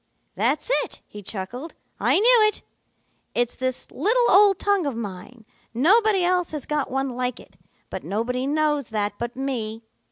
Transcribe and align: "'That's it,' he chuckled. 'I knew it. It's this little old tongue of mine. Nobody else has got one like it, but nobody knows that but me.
"'That's 0.33 0.71
it,' 0.83 0.99
he 1.05 1.21
chuckled. 1.21 1.75
'I 1.99 2.15
knew 2.15 2.47
it. 2.47 2.63
It's 3.35 3.53
this 3.55 3.91
little 3.91 4.31
old 4.31 4.57
tongue 4.57 4.87
of 4.87 4.95
mine. 4.95 5.45
Nobody 5.75 6.23
else 6.23 6.53
has 6.53 6.65
got 6.65 6.89
one 6.89 7.09
like 7.09 7.39
it, 7.39 7.55
but 7.91 8.03
nobody 8.03 8.47
knows 8.47 8.87
that 8.87 9.13
but 9.19 9.35
me. 9.35 9.83